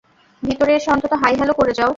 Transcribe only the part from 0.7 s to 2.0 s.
এসে অন্তত হাই-হ্যাঁলো করে যাও।